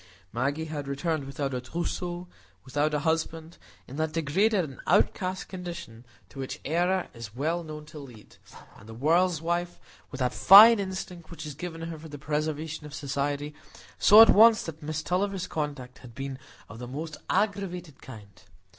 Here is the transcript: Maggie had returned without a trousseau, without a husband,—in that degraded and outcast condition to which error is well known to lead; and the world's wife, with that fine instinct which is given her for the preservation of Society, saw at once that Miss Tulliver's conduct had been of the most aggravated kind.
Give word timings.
Maggie 0.33 0.65
had 0.65 0.87
returned 0.87 1.25
without 1.25 1.53
a 1.53 1.61
trousseau, 1.61 2.27
without 2.65 2.91
a 2.95 2.99
husband,—in 3.01 3.97
that 3.97 4.13
degraded 4.13 4.63
and 4.67 4.79
outcast 4.87 5.47
condition 5.47 6.07
to 6.29 6.39
which 6.39 6.59
error 6.65 7.07
is 7.13 7.35
well 7.35 7.63
known 7.63 7.85
to 7.85 7.99
lead; 7.99 8.37
and 8.79 8.89
the 8.89 8.95
world's 8.95 9.43
wife, 9.43 9.79
with 10.09 10.17
that 10.17 10.33
fine 10.33 10.79
instinct 10.79 11.29
which 11.29 11.45
is 11.45 11.53
given 11.53 11.81
her 11.83 11.99
for 11.99 12.09
the 12.09 12.17
preservation 12.17 12.87
of 12.87 12.95
Society, 12.95 13.53
saw 13.99 14.23
at 14.23 14.31
once 14.31 14.63
that 14.63 14.81
Miss 14.81 15.03
Tulliver's 15.03 15.45
conduct 15.45 15.99
had 15.99 16.15
been 16.15 16.39
of 16.67 16.79
the 16.79 16.87
most 16.87 17.17
aggravated 17.29 18.01
kind. 18.01 18.41